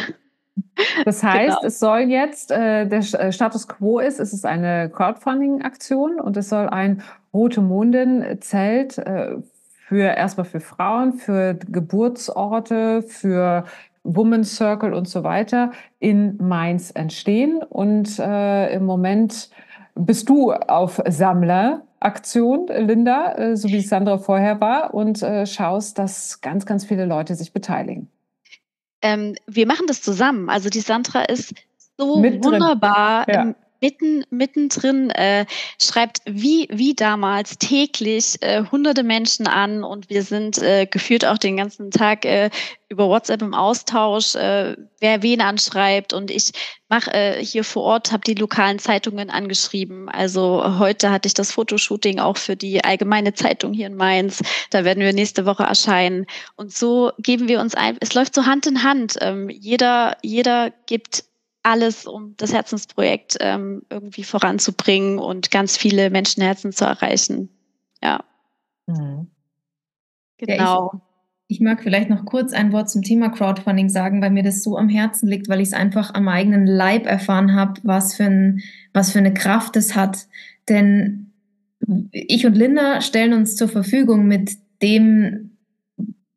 [1.05, 1.67] Das heißt, genau.
[1.67, 6.49] es soll jetzt, äh, der äh, Status quo ist, es ist eine Crowdfunding-Aktion und es
[6.49, 9.37] soll ein Rote Mondin-Zelt äh,
[9.89, 13.65] für erstmal für Frauen, für Geburtsorte, für
[14.05, 17.63] Women's Circle und so weiter in Mainz entstehen.
[17.63, 19.49] Und äh, im Moment
[19.95, 26.43] bist du auf Sammleraktion, Linda, äh, so wie Sandra vorher war, und äh, schaust, dass
[26.43, 28.11] ganz, ganz viele Leute sich beteiligen.
[29.01, 30.51] Ähm, wir machen das zusammen.
[30.51, 31.55] Also die Sandra ist
[31.97, 33.43] so Mit wunderbar ja.
[33.43, 35.47] im mitten, mittendrin äh,
[35.81, 41.39] schreibt wie, wie damals täglich äh, hunderte Menschen an und wir sind äh, geführt auch
[41.39, 42.51] den ganzen Tag äh,
[42.89, 46.53] über WhatsApp im Austausch, äh, wer wen anschreibt und ich
[46.89, 50.09] mache äh, hier vor Ort, habe die lokalen Zeitungen angeschrieben.
[50.09, 54.43] Also heute hatte ich das Fotoshooting auch für die allgemeine Zeitung hier in Mainz.
[54.71, 56.27] Da werden wir nächste Woche erscheinen.
[56.57, 59.17] Und so geben wir uns ein, es läuft so Hand in Hand.
[59.21, 61.25] Ähm, jeder, jeder gibt
[61.63, 67.51] alles, um das Herzensprojekt ähm, irgendwie voranzubringen und ganz viele Menschenherzen zu erreichen.
[68.03, 68.25] Ja.
[68.87, 69.29] Mhm.
[70.39, 70.91] Genau.
[70.93, 71.01] Ja,
[71.49, 74.63] ich, ich, mag vielleicht noch kurz ein Wort zum Thema Crowdfunding sagen, weil mir das
[74.63, 78.25] so am Herzen liegt, weil ich es einfach am eigenen Leib erfahren habe, was für,
[78.25, 80.29] ein, was für eine Kraft es hat.
[80.69, 81.33] Denn
[82.13, 85.48] ich und Linda stellen uns zur Verfügung mit dem,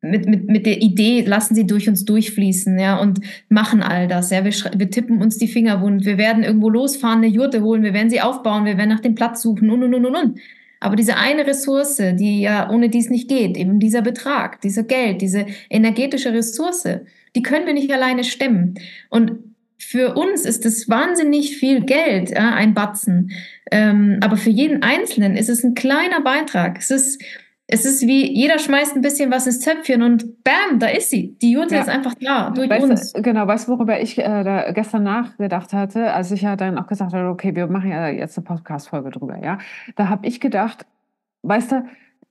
[0.02, 4.30] mit, mit, mit der Idee, lassen sie durch uns durchfließen, ja, und machen all das,
[4.30, 4.44] ja.
[4.44, 7.94] Wir, wir tippen uns die Finger wund, wir werden irgendwo losfahren, eine Jurte holen, wir
[7.94, 10.38] werden sie aufbauen, wir werden nach dem Platz suchen und, und, und, und, und.
[10.80, 15.22] Aber diese eine Ressource, die ja ohne dies nicht geht, eben dieser Betrag, dieser Geld,
[15.22, 16.88] diese energetische Ressource,
[17.36, 18.74] die können wir nicht alleine stemmen.
[19.08, 19.38] Und
[19.78, 23.30] für uns ist es wahnsinnig viel Geld, ja, ein Batzen.
[23.70, 26.78] Ähm, aber für jeden Einzelnen ist es ein kleiner Beitrag.
[26.78, 27.22] Es ist
[27.72, 31.38] Es ist wie, jeder schmeißt ein bisschen was ins Töpfchen und bam, da ist sie.
[31.40, 31.80] Die Jute ja.
[31.80, 33.12] ist einfach da, durch weißt uns.
[33.14, 37.14] Genau, weißt du, worüber ich äh, gestern nachgedacht hatte, als ich ja dann auch gesagt
[37.14, 39.56] habe, okay, wir machen ja jetzt eine Podcast-Folge drüber, ja.
[39.96, 40.84] Da habe ich gedacht,
[41.44, 41.84] weißt du,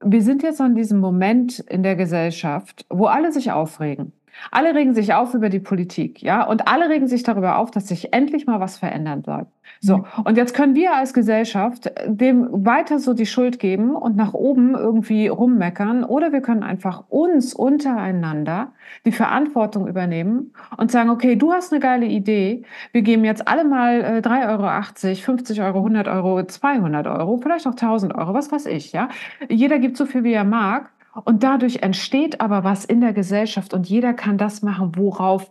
[0.04, 4.14] wir sind jetzt an diesem Moment in der Gesellschaft, wo alle sich aufregen.
[4.50, 7.88] Alle regen sich auf über die Politik, ja, und alle regen sich darüber auf, dass
[7.88, 9.46] sich endlich mal was verändern soll.
[9.80, 10.04] So, mhm.
[10.26, 14.34] und jetzt können wir als Gesellschaft äh, dem weiter so die Schuld geben und nach
[14.34, 18.74] oben irgendwie rummeckern, oder wir können einfach uns untereinander
[19.06, 23.64] die Verantwortung übernehmen und sagen, okay, du hast eine geile Idee, wir geben jetzt alle
[23.64, 28.52] mal äh, 3,80 Euro, 50 Euro, 100 Euro, 200 Euro, vielleicht auch 1000 Euro, was
[28.52, 29.10] weiß ich, ja.
[29.50, 30.92] Jeder gibt so viel, wie er mag.
[31.14, 35.50] Und dadurch entsteht aber was in der Gesellschaft und jeder kann das machen, worauf,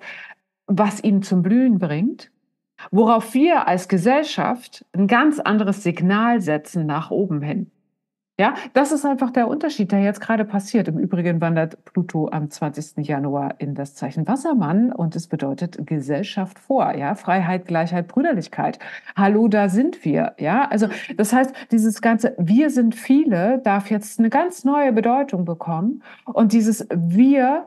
[0.66, 2.30] was ihn zum Blühen bringt,
[2.90, 7.70] worauf wir als Gesellschaft ein ganz anderes Signal setzen nach oben hin.
[8.40, 10.88] Ja, das ist einfach der Unterschied, der jetzt gerade passiert.
[10.88, 13.06] Im Übrigen wandert Pluto am 20.
[13.06, 18.78] Januar in das Zeichen Wassermann und es bedeutet Gesellschaft vor, ja, Freiheit, Gleichheit, Brüderlichkeit.
[19.14, 20.66] Hallo, da sind wir, ja.
[20.70, 26.02] Also, das heißt, dieses ganze Wir sind viele darf jetzt eine ganz neue Bedeutung bekommen
[26.24, 27.66] und dieses Wir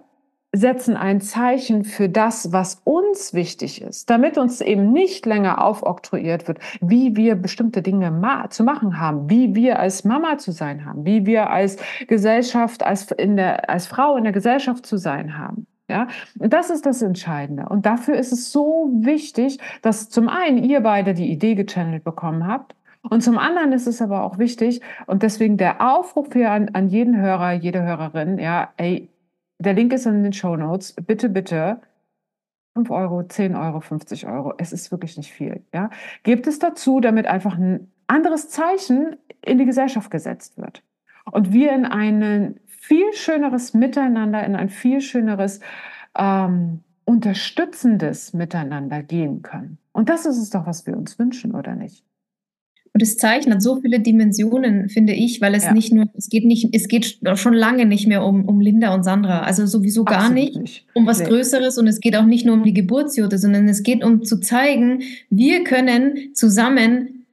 [0.55, 6.47] setzen ein Zeichen für das, was uns wichtig ist, damit uns eben nicht länger aufoktroyiert
[6.47, 10.85] wird, wie wir bestimmte Dinge ma zu machen haben, wie wir als Mama zu sein
[10.85, 15.37] haben, wie wir als Gesellschaft, als, in der, als Frau in der Gesellschaft zu sein
[15.37, 15.65] haben.
[15.89, 17.67] Ja, das ist das Entscheidende.
[17.67, 22.47] Und dafür ist es so wichtig, dass zum einen ihr beide die Idee gechannelt bekommen
[22.47, 22.73] habt
[23.09, 26.87] und zum anderen ist es aber auch wichtig, und deswegen der Aufruf hier an, an
[26.87, 29.09] jeden Hörer, jede Hörerin, ja, ey,
[29.59, 30.93] der Link ist in den Show Notes.
[30.93, 31.81] Bitte, bitte
[32.75, 34.53] 5 Euro, 10 Euro, 50 Euro.
[34.57, 35.63] Es ist wirklich nicht viel.
[35.73, 35.89] Ja?
[36.23, 40.83] Gebt es dazu, damit einfach ein anderes Zeichen in die Gesellschaft gesetzt wird.
[41.31, 45.59] Und wir in ein viel schöneres Miteinander, in ein viel schöneres
[46.17, 49.77] ähm, unterstützendes Miteinander gehen können.
[49.91, 52.03] Und das ist es doch, was wir uns wünschen, oder nicht?
[52.93, 55.73] Und es zeichnet so viele Dimensionen, finde ich, weil es ja.
[55.73, 59.03] nicht nur, es geht nicht, es geht schon lange nicht mehr um, um Linda und
[59.03, 59.41] Sandra.
[59.41, 61.25] Also sowieso gar nicht, nicht, um was nee.
[61.25, 64.39] Größeres und es geht auch nicht nur um die Geburtsjute, sondern es geht um zu
[64.39, 65.01] zeigen,
[65.31, 67.23] wir können zusammen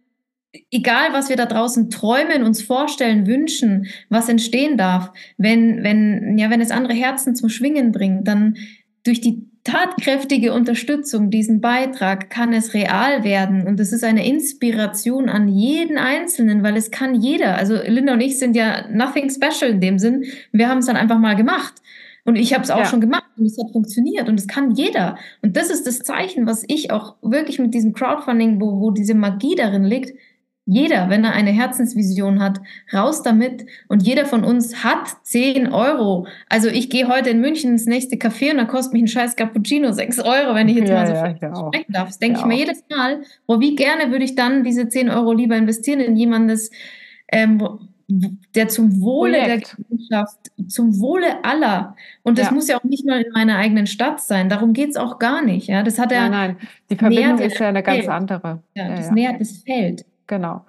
[0.70, 6.50] egal was wir da draußen träumen, uns vorstellen, wünschen, was entstehen darf, wenn, wenn, ja,
[6.50, 8.56] wenn es andere Herzen zum Schwingen bringt, dann
[9.04, 13.66] durch die tatkräftige Unterstützung, diesen Beitrag, kann es real werden.
[13.66, 17.56] Und es ist eine Inspiration an jeden Einzelnen, weil es kann jeder.
[17.56, 20.24] Also Linda und ich sind ja nothing special in dem Sinn.
[20.52, 21.74] Wir haben es dann einfach mal gemacht.
[22.24, 22.84] Und ich habe es auch ja.
[22.84, 25.16] schon gemacht und es hat funktioniert und es kann jeder.
[25.42, 29.14] Und das ist das Zeichen, was ich auch wirklich mit diesem Crowdfunding, wo, wo diese
[29.14, 30.12] Magie darin liegt,
[30.70, 32.60] jeder, wenn er eine Herzensvision hat,
[32.92, 33.66] raus damit.
[33.88, 36.26] Und jeder von uns hat 10 Euro.
[36.48, 39.34] Also ich gehe heute in München ins nächste Café und da kostet mich ein scheiß
[39.34, 42.08] Cappuccino 6 Euro, wenn ich jetzt ja, mal so ja, sprechen darf.
[42.08, 43.22] Das denke ich mir jedes Mal.
[43.46, 46.70] Boah, wie gerne würde ich dann diese 10 Euro lieber investieren in jemandes,
[47.32, 47.62] ähm,
[48.54, 49.76] der zum Wohle Projekt.
[49.76, 51.96] der Gesellschaft, zum Wohle aller.
[52.22, 52.52] Und das ja.
[52.52, 54.48] muss ja auch nicht mal in meiner eigenen Stadt sein.
[54.48, 55.68] Darum geht es auch gar nicht.
[55.68, 56.28] Ja, das hat ja.
[56.28, 56.68] Nein, nein.
[56.90, 58.62] Die Verbindung ist ja eine ganz andere.
[58.74, 60.04] Ja, das ja, nährt das Feld.
[60.30, 60.64] Genau.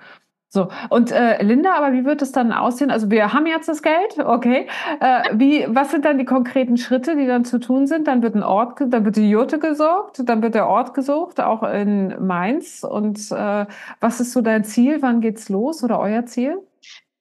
[0.54, 2.92] So, und äh, Linda, aber wie wird es dann aussehen?
[2.92, 4.68] Also wir haben jetzt das Geld, okay.
[5.00, 8.08] Äh, wie, was sind dann die konkreten Schritte, die dann zu tun sind?
[8.08, 11.64] Dann wird ein Ort, dann wird die Jurte gesorgt, dann wird der Ort gesucht, auch
[11.64, 12.84] in Mainz.
[12.84, 13.66] Und äh,
[14.02, 15.02] was ist so dein Ziel?
[15.02, 16.58] Wann geht's los oder euer Ziel?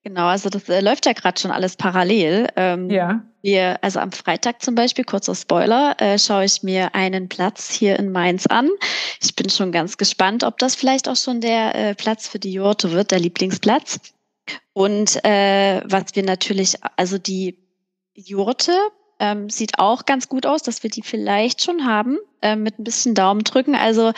[0.03, 2.49] Genau, also das äh, läuft ja gerade schon alles parallel.
[2.57, 3.21] Ähm, ja.
[3.43, 7.99] Wir, also am Freitag zum Beispiel, kurzer Spoiler, äh, schaue ich mir einen Platz hier
[7.99, 8.69] in Mainz an.
[9.23, 12.53] Ich bin schon ganz gespannt, ob das vielleicht auch schon der äh, Platz für die
[12.53, 14.01] Jurte wird, der Lieblingsplatz.
[14.73, 17.59] Und äh, was wir natürlich, also die
[18.15, 18.73] Jurte
[19.19, 22.85] ähm, sieht auch ganz gut aus, dass wir die vielleicht schon haben, äh, mit ein
[22.85, 23.75] bisschen Daumen drücken.
[23.75, 24.13] Also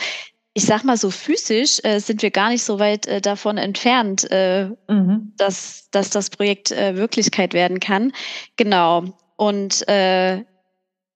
[0.53, 4.29] ich sag mal so physisch äh, sind wir gar nicht so weit äh, davon entfernt,
[4.31, 5.33] äh, mhm.
[5.37, 8.11] dass, dass das Projekt äh, Wirklichkeit werden kann.
[8.55, 9.05] Genau.
[9.35, 10.43] Und äh,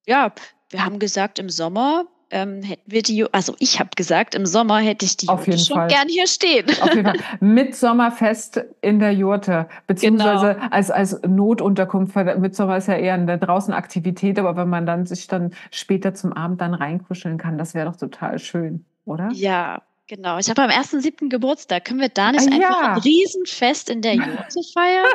[0.08, 0.34] ja,
[0.69, 4.80] wir haben gesagt, im Sommer ähm, hätten wir die, also ich habe gesagt, im Sommer
[4.80, 5.88] hätte ich die Auf jeden schon Fall.
[5.88, 6.65] gern hier stehen.
[6.82, 7.19] Auf jeden Fall.
[7.39, 10.67] Mit Sommerfest in der Jurte, beziehungsweise genau.
[10.71, 12.15] als, als Notunterkunft.
[12.56, 16.34] Sommer ist ja eher eine draußen Aktivität, aber wenn man dann sich dann später zum
[16.34, 19.29] Abend dann reinkuscheln kann, das wäre doch total schön oder?
[19.33, 20.37] Ja, genau.
[20.37, 21.29] Ich habe am 1.7.
[21.29, 21.85] Geburtstag.
[21.85, 22.93] Können wir da nicht ah, einfach ja.
[22.93, 25.07] ein Riesenfest in der Jurte feiern?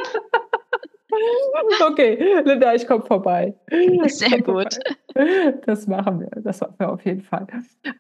[1.91, 3.55] okay, Linda, ich komme vorbei.
[4.07, 4.79] Sehr gut.
[5.67, 6.31] Das machen wir.
[6.43, 7.47] Das machen wir auf jeden Fall.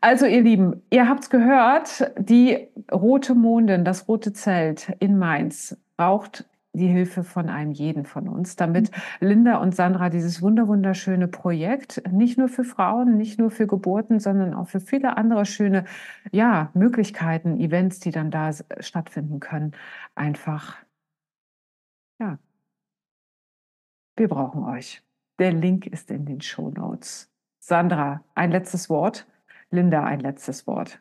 [0.00, 5.76] Also, ihr Lieben, ihr habt es gehört, die rote Mondin, das rote Zelt in Mainz
[5.96, 9.29] braucht die Hilfe von einem jeden von uns, damit mhm.
[9.29, 14.55] Linda und Sandra dieses wunderschöne Projekt nicht nur für Frauen, nicht nur für Geburten, sondern
[14.55, 15.85] auch für viele andere schöne
[16.31, 18.51] ja, Möglichkeiten, Events, die dann da
[18.81, 19.73] stattfinden können,
[20.14, 20.77] einfach
[22.23, 22.39] ja.
[24.16, 25.03] Wir brauchen euch.
[25.41, 27.29] Der Link ist in den Show Notes.
[27.59, 29.27] Sandra, ein letztes Wort.
[29.70, 31.01] Linda, ein letztes Wort.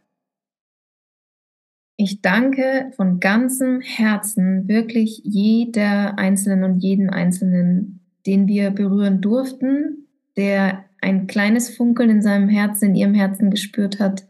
[2.04, 10.08] Ich danke von ganzem Herzen wirklich jeder Einzelnen und jedem Einzelnen, den wir berühren durften,
[10.36, 14.28] der ein kleines Funkeln in seinem Herzen, in ihrem Herzen gespürt hat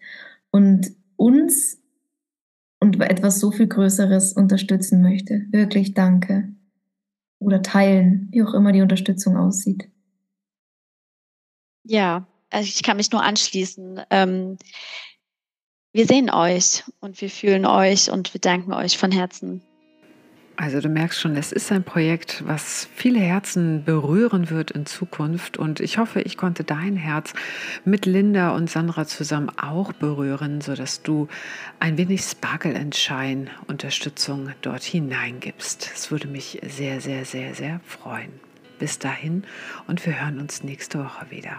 [0.51, 1.82] und uns
[2.82, 5.45] und etwas so viel Größeres unterstützen möchte.
[5.51, 6.49] Wirklich danke.
[7.39, 9.89] Oder teilen, wie auch immer die Unterstützung aussieht.
[11.86, 14.01] Ja, also ich kann mich nur anschließen.
[14.09, 14.57] Ähm,
[15.94, 19.62] wir sehen euch und wir fühlen euch und wir danken euch von Herzen.
[20.58, 25.58] Also du merkst schon, es ist ein Projekt, was viele Herzen berühren wird in Zukunft.
[25.58, 27.34] Und ich hoffe, ich konnte dein Herz
[27.84, 31.28] mit Linda und Sandra zusammen auch berühren, sodass du
[31.80, 35.89] ein wenig Sparkle and Shine Unterstützung dort hineingibst.
[35.96, 38.32] Es würde mich sehr, sehr, sehr, sehr freuen.
[38.78, 39.46] Bis dahin
[39.88, 41.56] und wir hören uns nächste Woche wieder.